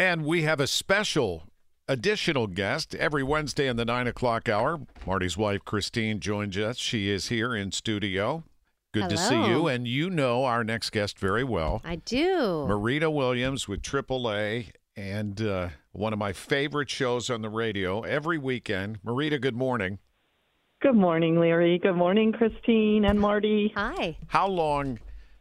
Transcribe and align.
And 0.00 0.24
we 0.24 0.44
have 0.44 0.60
a 0.60 0.66
special 0.66 1.42
additional 1.86 2.46
guest 2.46 2.94
every 2.94 3.22
Wednesday 3.22 3.66
in 3.66 3.76
the 3.76 3.84
nine 3.84 4.06
o'clock 4.06 4.48
hour. 4.48 4.80
Marty's 5.06 5.36
wife, 5.36 5.62
Kristine, 5.66 6.20
joins 6.20 6.56
us. 6.56 6.78
She 6.78 7.10
is 7.10 7.28
here 7.28 7.54
in 7.54 7.70
studio. 7.70 8.42
Good 8.94 9.10
to 9.10 9.18
see 9.18 9.44
you. 9.44 9.68
And 9.68 9.86
you 9.86 10.08
know 10.08 10.46
our 10.46 10.64
next 10.64 10.88
guest 10.88 11.18
very 11.18 11.44
well. 11.44 11.82
I 11.84 11.96
do. 11.96 12.64
Marita 12.66 13.12
Williams 13.12 13.68
with 13.68 13.82
AAA 13.82 14.70
and 14.96 15.38
uh, 15.42 15.68
one 15.92 16.14
of 16.14 16.18
my 16.18 16.32
favorite 16.32 16.88
shows 16.88 17.28
on 17.28 17.42
the 17.42 17.50
radio 17.50 18.00
every 18.00 18.38
weekend. 18.38 19.02
Marita, 19.02 19.38
good 19.38 19.54
morning. 19.54 19.98
Good 20.80 20.96
morning, 20.96 21.38
Larry. 21.38 21.78
Good 21.78 21.96
morning, 21.96 22.32
Kristine 22.32 23.04
and 23.04 23.20
Marty. 23.20 23.70
Hi. 23.76 24.16
How 24.28 24.48
long 24.48 24.98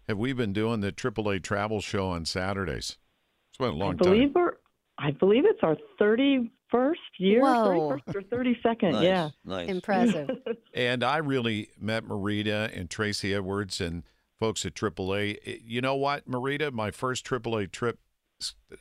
have 0.09 0.17
we 0.17 0.33
been 0.33 0.51
doing 0.51 0.81
the 0.81 0.91
AAA 0.91 1.43
travel 1.43 1.79
show 1.79 2.09
on 2.09 2.25
Saturdays? 2.25 2.97
It's 3.59 3.65
been 3.65 3.73
a 3.75 3.77
long 3.77 3.95
I 3.95 3.97
believe 3.97 4.33
time. 4.33 4.43
we're. 4.43 4.53
I 4.97 5.11
believe 5.11 5.43
it's 5.45 5.59
our 5.63 5.77
thirty-first 5.97 6.99
year, 7.17 7.41
Whoa. 7.41 7.89
thirty-first 7.89 8.15
or 8.15 8.21
thirty-second. 8.23 8.91
Nice, 8.93 9.03
Yeah. 9.03 9.29
nice. 9.45 9.69
Impressive. 9.69 10.29
And 10.73 11.03
I 11.03 11.17
really 11.17 11.69
met 11.79 12.05
Marita 12.05 12.75
and 12.77 12.89
Tracy 12.89 13.33
Edwards 13.33 13.81
and 13.81 14.03
folks 14.39 14.65
at 14.65 14.75
AAA. 14.75 15.37
Eh, 15.45 15.57
you 15.63 15.81
know 15.81 15.95
what, 15.95 16.29
Marita? 16.29 16.71
My 16.71 16.91
first 16.91 17.25
AAA 17.25 17.71
trip 17.71 17.99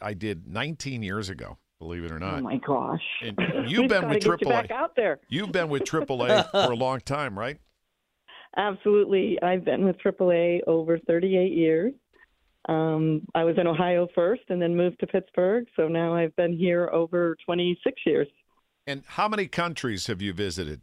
I 0.01 0.15
did 0.15 0.47
19 0.47 1.03
years 1.03 1.29
ago, 1.29 1.59
believe 1.81 2.05
it 2.05 2.13
or 2.13 2.19
not. 2.21 2.39
Oh 2.39 2.43
my 2.43 2.59
gosh. 2.59 3.01
And 3.23 3.37
you've 3.71 3.89
been 3.89 4.09
with 4.09 4.21
get 4.23 4.41
you 4.41 4.47
AAA. 4.47 4.49
back 4.49 4.71
out 4.71 4.95
there. 4.95 5.19
You've 5.29 5.51
been 5.51 5.69
with 5.69 5.83
AAA 5.85 6.51
for 6.53 6.73
a 6.73 6.77
long 6.77 7.01
time, 7.01 7.37
right? 7.37 7.59
Absolutely. 8.57 9.39
I've 9.43 9.65
been 9.65 9.85
with 9.85 9.97
AAA 9.99 10.61
over 10.67 10.99
38 10.99 11.53
years. 11.53 11.93
Um, 12.69 13.23
I 13.35 13.45
was 13.45 13.57
in 13.59 13.67
Ohio 13.67 14.09
first 14.15 14.43
and 14.49 14.61
then 14.61 14.77
moved 14.77 15.01
to 15.01 15.07
Pittsburgh. 15.07 15.67
So 15.77 15.89
now 15.89 16.15
I've 16.15 16.35
been 16.37 16.57
here 16.57 16.91
over 16.93 17.37
26 17.47 18.01
years. 18.05 18.29
And 18.87 19.03
how 19.07 19.29
many 19.29 19.47
countries 19.47 20.07
have 20.07 20.21
you 20.21 20.33
visited? 20.33 20.83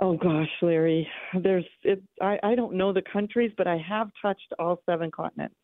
Oh 0.00 0.16
gosh, 0.16 0.48
Larry, 0.60 1.06
there's 1.40 1.64
it. 1.82 2.02
I, 2.20 2.38
I 2.42 2.54
don't 2.56 2.74
know 2.74 2.92
the 2.92 3.02
countries, 3.12 3.52
but 3.56 3.68
I 3.68 3.76
have 3.76 4.10
touched 4.20 4.52
all 4.58 4.82
seven 4.86 5.10
continents. 5.10 5.54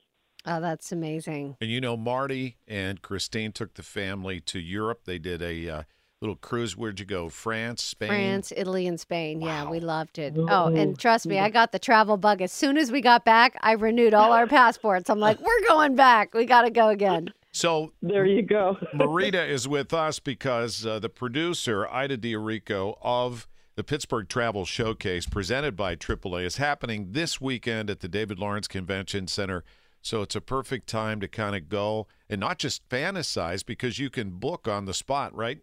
oh, 0.46 0.60
that's 0.60 0.92
amazing. 0.92 1.56
And 1.60 1.68
you 1.68 1.80
know, 1.80 1.96
Marty 1.96 2.56
and 2.68 3.02
Kristine 3.02 3.52
took 3.52 3.74
the 3.74 3.82
family 3.82 4.40
to 4.42 4.60
Europe. 4.60 5.00
They 5.04 5.18
did 5.18 5.42
a 5.42 5.68
uh, 5.68 5.82
little 6.20 6.36
cruise. 6.36 6.76
Where'd 6.76 7.00
you 7.00 7.06
go? 7.06 7.28
France, 7.30 7.82
Spain? 7.82 8.08
France, 8.08 8.52
Italy, 8.54 8.86
and 8.86 9.00
Spain. 9.00 9.40
Yeah, 9.40 9.68
we 9.68 9.80
loved 9.80 10.18
it. 10.18 10.36
Ooh. 10.36 10.46
Oh, 10.50 10.66
and 10.66 10.98
trust 10.98 11.26
me, 11.26 11.38
I 11.38 11.48
got 11.48 11.72
the 11.72 11.78
travel 11.78 12.16
bug. 12.18 12.42
As 12.42 12.52
soon 12.52 12.76
as 12.76 12.92
we 12.92 13.00
got 13.00 13.24
back, 13.24 13.56
I 13.62 13.72
renewed 13.72 14.12
all 14.12 14.32
our 14.32 14.46
passports. 14.58 15.08
I'm 15.08 15.18
like, 15.18 15.40
we're 15.40 15.66
going 15.68 15.96
back. 15.96 16.34
We 16.34 16.44
got 16.44 16.62
to 16.62 16.70
go 16.70 16.88
again. 16.88 17.32
So 17.52 17.92
There 18.02 18.26
you 18.26 18.42
go. 18.42 18.76
Marita 18.94 19.48
is 19.48 19.66
with 19.66 19.94
us 19.94 20.18
because 20.18 20.84
uh, 20.84 20.98
the 20.98 21.08
producer, 21.08 21.88
Ida 21.88 22.18
Diorico, 22.18 22.98
of 23.00 23.48
the 23.76 23.82
Pittsburgh 23.82 24.28
Travel 24.28 24.66
Showcase 24.66 25.24
presented 25.26 25.74
by 25.74 25.96
AAA 25.96 26.44
is 26.44 26.58
happening 26.58 27.12
this 27.12 27.40
weekend 27.40 27.88
at 27.88 28.00
the 28.00 28.08
David 28.08 28.38
Lawrence 28.38 28.68
Convention 28.68 29.26
Center. 29.26 29.64
So 30.02 30.22
it's 30.22 30.36
a 30.36 30.40
perfect 30.40 30.86
time 30.86 31.20
to 31.20 31.28
kind 31.28 31.56
of 31.56 31.68
go 31.68 32.06
and 32.28 32.40
not 32.40 32.58
just 32.58 32.86
fantasize 32.88 33.64
because 33.64 33.98
you 33.98 34.10
can 34.10 34.30
book 34.30 34.68
on 34.68 34.84
the 34.84 34.94
spot, 34.94 35.34
right? 35.34 35.58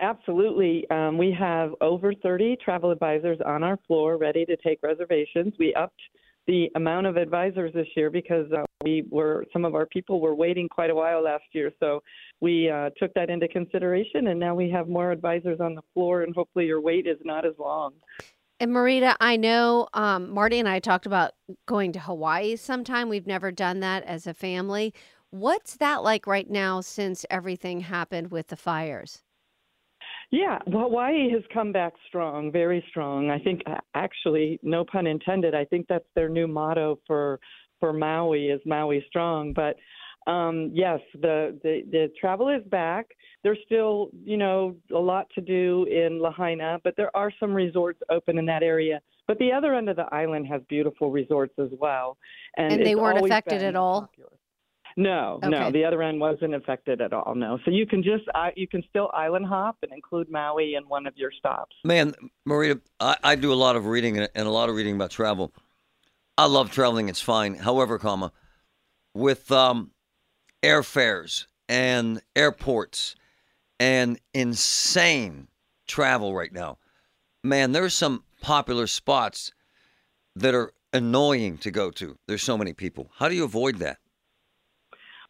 Absolutely. 0.00 0.88
Um, 0.90 1.18
we 1.18 1.34
have 1.38 1.70
over 1.80 2.12
30 2.14 2.56
travel 2.64 2.90
advisors 2.90 3.38
on 3.46 3.62
our 3.62 3.78
floor 3.86 4.16
ready 4.18 4.44
to 4.46 4.56
take 4.56 4.80
reservations. 4.82 5.54
We 5.58 5.72
upped 5.74 6.00
the 6.46 6.68
amount 6.74 7.06
of 7.06 7.16
advisors 7.16 7.72
this 7.72 7.86
year 7.96 8.10
because 8.10 8.50
uh, 8.52 8.64
we 8.82 9.04
were 9.10 9.46
some 9.52 9.64
of 9.64 9.74
our 9.74 9.86
people 9.86 10.20
were 10.20 10.34
waiting 10.34 10.68
quite 10.68 10.90
a 10.90 10.94
while 10.94 11.22
last 11.22 11.44
year. 11.52 11.70
So 11.80 12.02
we 12.40 12.68
uh, 12.68 12.90
took 12.98 13.14
that 13.14 13.30
into 13.30 13.48
consideration, 13.48 14.26
and 14.26 14.38
now 14.38 14.54
we 14.54 14.68
have 14.70 14.88
more 14.88 15.10
advisors 15.10 15.60
on 15.60 15.74
the 15.74 15.82
floor, 15.94 16.22
and 16.22 16.34
hopefully 16.34 16.66
your 16.66 16.80
wait 16.80 17.06
is 17.06 17.18
not 17.24 17.46
as 17.46 17.54
long. 17.58 17.92
And 18.60 18.72
Marita, 18.72 19.16
I 19.20 19.36
know 19.36 19.88
um, 19.94 20.30
Marty 20.30 20.58
and 20.58 20.68
I 20.68 20.80
talked 20.80 21.06
about 21.06 21.32
going 21.66 21.92
to 21.92 22.00
Hawaii 22.00 22.56
sometime. 22.56 23.08
We've 23.08 23.26
never 23.26 23.50
done 23.50 23.80
that 23.80 24.04
as 24.04 24.26
a 24.26 24.34
family. 24.34 24.92
What's 25.30 25.76
that 25.78 26.02
like 26.02 26.26
right 26.26 26.48
now 26.48 26.80
since 26.80 27.24
everything 27.30 27.80
happened 27.80 28.30
with 28.30 28.48
the 28.48 28.56
fires? 28.56 29.22
Yeah, 30.34 30.58
well, 30.66 30.88
Hawaii 30.88 31.30
has 31.30 31.42
come 31.52 31.70
back 31.70 31.92
strong, 32.08 32.50
very 32.50 32.84
strong. 32.88 33.30
I 33.30 33.38
think, 33.38 33.62
uh, 33.66 33.76
actually, 33.94 34.58
no 34.64 34.84
pun 34.84 35.06
intended. 35.06 35.54
I 35.54 35.64
think 35.64 35.86
that's 35.88 36.08
their 36.16 36.28
new 36.28 36.48
motto 36.48 36.98
for 37.06 37.38
for 37.78 37.92
Maui 37.92 38.48
is 38.48 38.60
Maui 38.66 39.04
strong. 39.06 39.52
But 39.52 39.76
um, 40.28 40.72
yes, 40.74 40.98
the, 41.22 41.56
the 41.62 41.82
the 41.88 42.10
travel 42.20 42.48
is 42.48 42.66
back. 42.68 43.06
There's 43.44 43.58
still, 43.64 44.08
you 44.24 44.36
know, 44.36 44.74
a 44.92 44.98
lot 44.98 45.28
to 45.36 45.40
do 45.40 45.86
in 45.88 46.20
Lahaina, 46.20 46.80
but 46.82 46.94
there 46.96 47.16
are 47.16 47.30
some 47.38 47.54
resorts 47.54 48.00
open 48.10 48.36
in 48.36 48.46
that 48.46 48.64
area. 48.64 48.98
But 49.28 49.38
the 49.38 49.52
other 49.52 49.72
end 49.72 49.88
of 49.88 49.94
the 49.94 50.12
island 50.12 50.48
has 50.48 50.62
beautiful 50.68 51.12
resorts 51.12 51.54
as 51.60 51.70
well, 51.78 52.18
and, 52.56 52.72
And 52.72 52.84
they 52.84 52.96
weren't 52.96 53.24
affected 53.24 53.62
at 53.62 53.76
all? 53.76 54.00
popular. 54.00 54.30
No, 54.96 55.40
no, 55.42 55.72
the 55.72 55.84
other 55.84 56.02
end 56.02 56.20
wasn't 56.20 56.54
affected 56.54 57.00
at 57.00 57.12
all. 57.12 57.34
No, 57.34 57.58
so 57.64 57.70
you 57.70 57.86
can 57.86 58.02
just 58.02 58.24
I 58.34 58.52
you 58.54 58.68
can 58.68 58.82
still 58.88 59.10
island 59.12 59.46
hop 59.46 59.76
and 59.82 59.92
include 59.92 60.30
Maui 60.30 60.74
in 60.74 60.84
one 60.84 61.06
of 61.06 61.16
your 61.16 61.32
stops. 61.32 61.74
Man, 61.84 62.14
Maria, 62.44 62.78
I, 63.00 63.16
I 63.24 63.34
do 63.34 63.52
a 63.52 63.54
lot 63.54 63.74
of 63.74 63.86
reading 63.86 64.16
and 64.18 64.28
and 64.34 64.46
a 64.46 64.50
lot 64.50 64.68
of 64.68 64.76
reading 64.76 64.94
about 64.94 65.10
travel. 65.10 65.52
I 66.38 66.46
love 66.46 66.70
traveling; 66.70 67.08
it's 67.08 67.20
fine. 67.20 67.54
However, 67.54 67.98
comma, 67.98 68.32
with 69.14 69.50
um, 69.50 69.90
airfares 70.62 71.46
and 71.68 72.22
airports 72.36 73.16
and 73.80 74.20
insane 74.32 75.48
travel 75.88 76.34
right 76.34 76.52
now, 76.52 76.78
man, 77.42 77.72
there's 77.72 77.94
some 77.94 78.22
popular 78.40 78.86
spots 78.86 79.52
that 80.36 80.54
are 80.54 80.72
annoying 80.92 81.58
to 81.58 81.70
go 81.72 81.90
to. 81.90 82.16
There's 82.28 82.42
so 82.42 82.56
many 82.56 82.72
people. 82.72 83.10
How 83.16 83.28
do 83.28 83.34
you 83.34 83.44
avoid 83.44 83.78
that? 83.78 83.98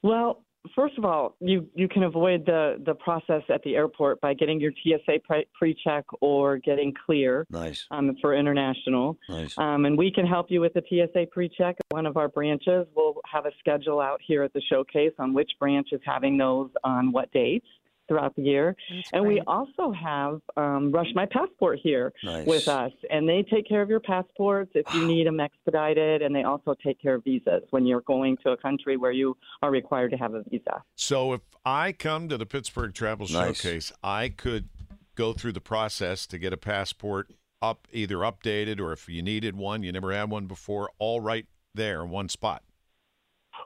Well, 0.05 0.45
first 0.77 0.99
of 0.99 1.07
all, 1.07 1.35
you 1.41 1.67
you 1.75 1.89
can 1.89 2.03
avoid 2.03 2.45
the 2.45 2.77
the 2.85 2.95
process 2.95 3.41
at 3.49 3.63
the 3.63 3.75
airport 3.75 4.21
by 4.21 4.35
getting 4.35 4.61
your 4.61 4.73
TSA 4.73 5.21
pre- 5.25 5.47
pre-check 5.59 6.05
or 6.21 6.59
getting 6.59 6.93
clear 7.07 7.47
Nice, 7.49 7.87
um, 7.91 8.15
for 8.21 8.35
international. 8.35 9.17
nice. 9.31 9.57
Um, 9.57 9.87
and 9.87 9.97
we 9.97 10.13
can 10.13 10.27
help 10.27 10.51
you 10.51 10.61
with 10.61 10.75
the 10.75 10.83
TSA 10.91 11.29
pre-check. 11.33 11.77
One 11.89 12.05
of 12.05 12.19
our 12.19 12.29
branches 12.29 12.87
will 12.95 13.15
have 13.33 13.47
a 13.47 13.51
schedule 13.59 13.99
out 13.99 14.21
here 14.27 14.43
at 14.43 14.53
the 14.53 14.61
showcase 14.71 15.15
on 15.19 15.33
which 15.33 15.51
branch 15.59 15.89
is 15.91 16.03
having 16.05 16.37
those 16.37 16.69
on 16.85 17.11
what 17.11 17.33
dates 17.33 17.67
throughout 18.09 18.35
the 18.37 18.43
year. 18.43 18.77
That's 18.91 19.11
And 19.13 19.27
we 19.27 19.41
also 19.47 19.93
have 19.93 20.41
um, 20.57 20.93
Rush 20.93 21.09
My 21.15 21.27
Passport 21.27 21.79
here 21.83 22.13
Nice. 22.23 22.47
with 22.47 22.69
us, 22.69 22.93
and 23.11 23.29
they 23.29 23.43
take 23.43 23.69
care 23.69 23.83
of 23.83 23.89
your 23.89 24.01
passports 24.01 24.73
if 24.75 24.87
you 24.95 25.07
need 25.07 25.27
them 25.27 25.41
expedited, 25.41 26.23
and 26.23 26.35
they 26.35 26.43
also 26.43 26.75
take 26.85 27.01
care 27.01 27.15
of 27.15 27.25
visas 27.25 27.63
when 27.71 27.87
you're 27.87 28.03
going 28.03 28.37
to 28.45 28.51
a 28.51 28.57
country 28.57 28.97
where 28.97 29.13
you 29.13 29.37
are 29.63 29.71
required 29.71 30.11
to 30.11 30.17
have 30.17 30.35
a 30.35 30.43
visa. 30.51 30.83
So 30.97 31.33
if 31.33 31.41
I 31.65 31.93
come 31.93 32.29
to 32.29 32.37
the 32.37 32.47
Pittsburgh 32.47 32.95
Travel 32.95 33.27
Nice. 33.31 33.61
Showcase, 33.61 33.93
I 34.03 34.29
could 34.29 34.69
go 35.15 35.33
through 35.33 35.53
the 35.53 35.61
process 35.61 36.27
to 36.27 36.39
get 36.39 36.53
a 36.53 36.57
passport 36.57 37.33
up, 37.63 37.89
either 37.93 38.17
updated 38.19 38.81
or 38.81 38.93
if 38.93 39.09
you 39.09 39.23
needed 39.23 39.57
one, 39.57 39.83
you 39.83 39.93
never 39.93 40.13
had 40.13 40.31
one 40.31 40.47
before, 40.47 40.91
all 40.99 41.21
right 41.21 41.47
there 41.75 42.03
in 42.03 42.11
one 42.11 42.29
spot. 42.29 42.63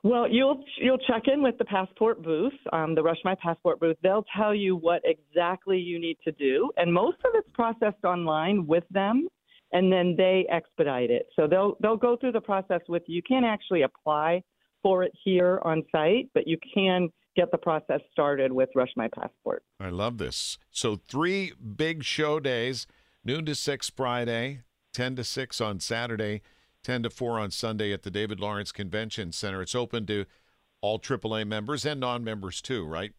Well, 0.05 0.29
you'll 0.31 0.63
you'll 0.81 0.99
check 0.99 1.25
in 1.33 1.43
with 1.43 1.59
the 1.59 1.65
passport 1.65 2.23
booth, 2.23 2.53
um, 2.73 2.95
the 2.95 3.03
Rush 3.03 3.19
My 3.25 3.35
Passport 3.35 3.81
booth. 3.81 3.97
They'll 4.03 4.25
tell 4.37 4.55
you 4.55 4.77
what 4.77 5.03
exactly 5.05 5.79
you 5.79 5.99
need 5.99 6.19
to 6.25 6.33
do, 6.33 6.71
and 6.77 6.93
most 6.93 7.19
of 7.25 7.33
it's 7.35 7.49
processed 7.53 8.05
online 8.05 8.67
with 8.67 8.85
them, 8.91 9.29
and 9.73 9.93
then 9.93 10.15
they 10.17 10.47
expedite 10.51 11.11
it. 11.11 11.27
So 11.35 11.47
they'll 11.47 11.77
they'll 11.83 11.97
go 11.97 12.17
through 12.17 12.33
the 12.33 12.41
process 12.41 12.81
with 12.89 13.03
you. 13.07 13.17
You 13.17 13.23
can't 13.23 13.45
actually 13.45 13.83
apply 13.83 14.43
for 14.83 15.03
it 15.03 15.13
here 15.25 15.61
on 15.65 15.83
site, 15.91 16.31
but 16.35 16.47
you 16.47 16.59
can 16.73 17.09
get 17.37 17.51
the 17.51 17.59
process 17.59 18.01
started 18.13 18.53
with 18.53 18.69
Rush 18.75 18.91
My 18.97 19.09
Passport. 19.09 19.63
I 19.81 19.91
love 19.91 20.19
this. 20.19 20.59
So 20.71 20.97
three 20.97 21.53
big 21.77 22.05
show 22.05 22.39
days: 22.41 22.87
noon 23.25 23.45
to 23.47 23.55
six 23.55 23.91
Friday, 23.91 24.61
ten 24.93 25.17
to 25.17 25.25
six 25.25 25.61
on 25.61 25.81
Saturday. 25.81 26.43
10 26.89 27.03
to 27.03 27.11
4 27.11 27.39
on 27.39 27.51
Sunday 27.51 27.93
at 27.93 28.03
the 28.03 28.11
David 28.11 28.41
Lawrence 28.41 28.73
Convention 28.73 29.31
Center. 29.31 29.61
It's 29.61 29.75
open 29.75 30.07
to 30.07 30.25
all 30.81 30.99
AAA 30.99 31.47
members 31.47 31.85
and 31.85 32.01
non 32.01 32.25
members 32.25 32.63
too, 32.63 32.87
right? 32.87 33.13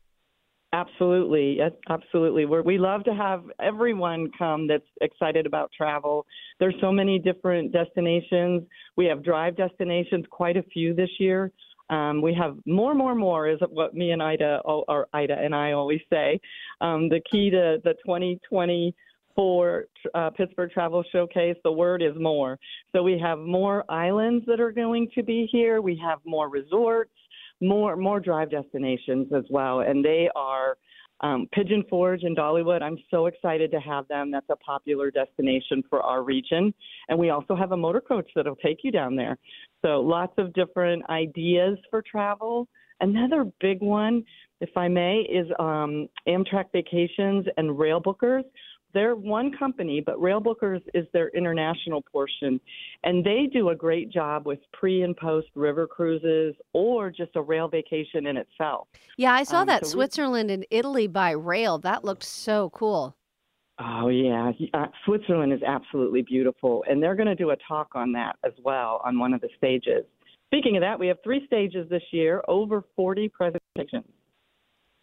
Absolutely. 0.74 1.60
Absolutely. 1.88 2.46
We're, 2.46 2.64
we 2.64 2.80
love 2.80 3.04
to 3.04 3.14
have 3.14 3.44
everyone 3.62 4.32
come 4.36 4.68
that's 4.68 4.90
excited 5.02 5.46
about 5.46 5.70
travel. 5.72 6.26
There's 6.60 6.74
so 6.82 6.92
many 6.92 7.20
different 7.20 7.72
destinations. 7.72 8.64
We 8.98 9.06
have 9.06 9.24
drive 9.24 9.56
destinations, 9.56 10.26
quite 10.32 10.58
a 10.58 10.64
few 10.64 10.96
this 10.96 11.12
year. 11.20 11.52
Um, 11.92 12.24
we 12.24 12.34
have 12.34 12.58
more, 12.66 12.96
more, 12.96 13.14
more 13.14 13.48
is 13.48 13.60
what 13.70 13.94
me 13.94 14.10
and 14.12 14.24
Ida, 14.24 14.62
or 14.66 15.08
Ida 15.14 15.38
and 15.40 15.54
I 15.54 15.74
always 15.74 16.02
say. 16.12 16.40
Um, 16.82 17.08
the 17.08 17.22
key 17.32 17.52
to 17.52 17.78
the 17.84 17.94
2020 18.04 18.96
for 19.40 19.86
uh, 20.16 20.30
Pittsburgh 20.32 20.70
Travel 20.70 21.02
Showcase, 21.14 21.56
the 21.64 21.72
word 21.72 22.02
is 22.02 22.12
more. 22.20 22.60
So 22.92 23.02
we 23.02 23.18
have 23.20 23.40
more 23.40 23.90
islands 23.90 24.46
that 24.48 24.60
are 24.60 24.74
going 24.74 25.08
to 25.16 25.24
be 25.24 25.48
here. 25.50 25.82
We 25.82 25.98
have 26.04 26.20
more 26.26 26.50
resorts, 26.50 27.14
more 27.62 27.96
more 27.96 28.20
drive 28.20 28.52
destinations 28.52 29.28
as 29.34 29.46
well, 29.50 29.80
and 29.80 30.04
they 30.04 30.28
are 30.36 30.76
um, 31.22 31.48
Pigeon 31.54 31.86
Forge 31.90 32.24
and 32.24 32.36
Dollywood. 32.36 32.82
I'm 32.82 32.98
so 33.10 33.28
excited 33.28 33.72
to 33.72 33.80
have 33.80 34.10
them. 34.10 34.30
That's 34.30 34.50
a 34.50 34.58
popular 34.58 35.10
destination 35.10 35.84
for 35.90 36.02
our 36.02 36.22
region, 36.22 36.74
and 37.08 37.18
we 37.18 37.30
also 37.30 37.56
have 37.56 37.72
a 37.72 37.78
motor 37.78 38.02
coach 38.02 38.30
that'll 38.36 38.58
take 38.58 38.80
you 38.84 38.92
down 38.92 39.16
there. 39.16 39.38
So 39.86 40.02
lots 40.02 40.34
of 40.38 40.52
different 40.52 41.10
ideas 41.10 41.78
for 41.90 42.02
travel. 42.02 42.68
Another 43.00 43.46
big 43.62 43.82
one, 43.82 44.26
if 44.60 44.76
I 44.76 44.90
may, 44.90 45.20
is 45.20 45.48
um, 45.60 46.10
Amtrak 46.28 46.66
Vacations 46.74 47.46
and 47.56 47.70
Railbookers 47.70 48.44
they're 48.94 49.16
one 49.16 49.56
company, 49.58 50.02
but 50.04 50.16
Railbookers 50.18 50.82
is 50.94 51.06
their 51.14 51.30
international 51.30 52.02
portion, 52.12 52.60
and 53.04 53.24
they 53.24 53.48
do 53.52 53.70
a 53.70 53.76
great 53.76 54.10
job 54.12 54.46
with 54.46 54.60
pre 54.74 55.04
and 55.04 55.16
post 55.16 55.48
river 55.56 55.86
cruises 55.88 56.56
or 56.74 57.12
just 57.12 57.36
a 57.36 57.42
rail 57.42 57.68
vacation 57.68 58.26
in 58.28 58.38
itself. 58.38 58.88
Yeah, 59.18 59.34
I 59.34 59.44
saw 59.44 59.62
Um, 59.62 59.68
that 59.68 59.86
so 59.86 59.90
we- 59.98 60.04
Switzerland 60.04 60.50
and 60.52 60.66
Italy 60.72 61.08
by 61.08 61.32
rail. 61.32 61.78
That 61.78 62.04
looked 62.04 62.24
so 62.24 62.70
cool. 62.72 63.16
Oh 63.82 64.10
yeah, 64.10 64.52
uh, 64.74 64.88
Switzerland 65.06 65.54
is 65.54 65.64
absolutely 65.64 66.22
beautiful, 66.22 66.84
and 66.90 67.02
they're 67.02 67.16
going 67.16 67.28
to 67.30 67.36
do 67.36 67.52
a 67.52 67.56
talk 67.68 67.90
on 67.96 68.12
that 68.14 68.36
as 68.44 68.52
well 68.64 69.02
on 69.06 69.18
one 69.20 69.34
of 69.34 69.40
the 69.42 69.50
stages. 69.58 70.04
Speaking 70.48 70.76
of 70.76 70.82
that, 70.82 71.00
we 71.00 71.08
have 71.08 71.18
three 71.24 71.46
stages 71.46 71.88
this 71.90 72.02
year, 72.12 72.44
over 72.48 72.84
40 72.96 73.30
presentations. 73.30 74.04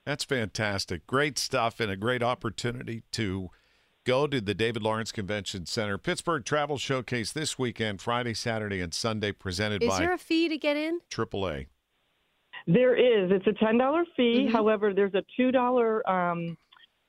That's 0.05 0.25
fantastic. 0.25 1.07
Great 1.07 1.39
stuff 1.39 1.81
and 1.81 1.91
a 1.91 1.97
great 1.97 2.23
opportunity 2.23 3.03
to 3.13 3.49
go 4.07 4.27
to 4.27 4.41
the 4.41 4.55
David 4.55 4.83
Lawrence 4.83 5.13
Convention 5.13 5.67
Center. 5.67 5.99
Pittsburgh 5.99 6.45
Travel 6.45 6.79
Showcase 6.79 7.33
this 7.33 7.59
weekend, 7.59 8.01
Friday, 8.01 8.33
Saturday, 8.33 8.81
and 8.81 8.95
Sunday, 8.95 9.33
presented 9.33 9.83
Is 9.83 9.89
by 9.91 9.99
there 9.99 10.15
a 10.15 10.19
fee 10.19 10.49
to 10.49 10.57
get 10.57 10.77
in? 10.77 11.01
AAA. 11.11 11.67
There 12.67 12.95
is. 12.97 13.31
It's 13.31 13.47
a 13.47 13.53
ten 13.53 13.77
dollar 13.77 14.05
fee. 14.17 14.47
Mhm. 14.47 14.53
However, 14.53 14.95
there's 14.95 15.15
a 15.15 15.23
two 15.37 15.51
dollar 15.53 16.09
um, 16.09 16.57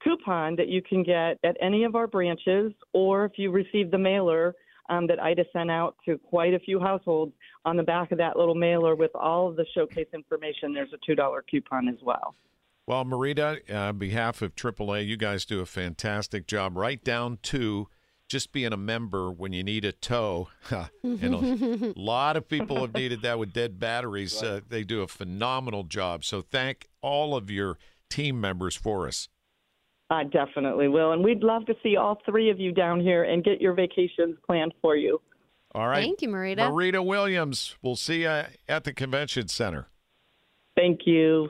coupon 0.04 0.56
that 0.58 0.68
you 0.68 0.82
can 0.82 1.04
get 1.04 1.40
at 1.44 1.56
any 1.62 1.84
of 1.84 1.96
our 1.96 2.08
branches, 2.08 2.74
or 2.94 3.26
if 3.26 3.34
you 3.38 3.52
receive 3.52 3.90
the 3.90 3.98
mailer 3.98 4.56
um, 4.90 5.08
that 5.08 5.22
Ida 5.22 5.46
sent 5.54 5.70
out 5.72 5.96
to 6.06 6.18
quite 6.18 6.54
a 6.54 6.60
few 6.60 6.80
households. 6.80 7.34
On 7.66 7.76
the 7.76 7.84
back 7.84 8.12
of 8.12 8.18
that 8.20 8.38
little 8.38 8.56
mailer 8.56 8.96
with 8.96 9.14
all 9.16 9.48
of 9.48 9.56
the 9.56 9.66
showcase 9.74 10.08
information, 10.14 10.74
there's 10.74 10.94
a 10.94 10.98
two 11.06 11.16
dollar 11.16 11.44
coupon 11.50 11.88
as 11.88 12.02
well. 12.02 12.36
Well, 12.88 13.04
Marita, 13.04 13.60
uh, 13.70 13.90
on 13.90 13.98
behalf 13.98 14.42
of 14.42 14.56
AAA, 14.56 15.06
you 15.06 15.18
guys 15.18 15.44
do 15.46 15.60
a 15.60 15.66
fantastic 15.66 16.48
job, 16.48 16.78
right 16.78 17.04
down 17.04 17.40
to 17.44 17.90
just 18.30 18.54
being 18.54 18.72
a 18.72 18.78
member 18.78 19.30
when 19.30 19.52
you 19.52 19.62
need 19.62 19.84
a 19.84 19.92
tow. 19.92 20.48
and 21.04 21.36
a 21.36 21.94
lot 22.00 22.38
of 22.38 22.48
people 22.48 22.78
have 22.78 22.94
needed 22.94 23.22
that 23.24 23.40
with 23.40 23.52
dead 23.52 23.78
batteries. 23.78 24.42
Uh, 24.42 24.62
they 24.68 24.86
do 24.86 25.02
a 25.02 25.08
phenomenal 25.08 25.84
job. 25.84 26.24
So 26.24 26.42
thank 26.42 26.88
all 27.02 27.36
of 27.36 27.52
your 27.52 27.78
team 28.10 28.40
members 28.40 28.76
for 28.76 29.06
us. 29.06 29.28
I 30.10 30.24
definitely 30.24 30.88
will, 30.88 31.12
and 31.12 31.22
we'd 31.22 31.44
love 31.44 31.66
to 31.66 31.76
see 31.84 31.98
all 31.98 32.22
three 32.26 32.50
of 32.50 32.58
you 32.62 32.72
down 32.72 33.02
here 33.02 33.26
and 33.26 33.44
get 33.44 33.60
your 33.60 33.74
vacations 33.74 34.38
planned 34.46 34.74
for 34.82 34.96
you. 34.96 35.20
All 35.76 35.86
right. 35.86 36.02
Thank 36.02 36.22
you, 36.22 36.30
Marita. 36.30 36.60
Marita 36.60 37.06
Williams, 37.06 37.76
we'll 37.82 37.98
see 37.98 38.22
you 38.22 38.44
at 38.70 38.86
the 38.86 38.94
convention 38.94 39.50
center. 39.50 39.90
Thank 40.78 41.02
you. 41.06 41.50